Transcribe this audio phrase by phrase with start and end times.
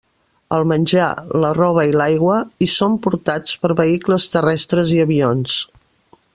[0.55, 1.09] El menjar,
[1.43, 5.63] la roba i l'aigua hi són portats per vehicles terrestres i avions.